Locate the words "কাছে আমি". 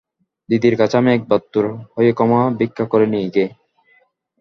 0.77-1.09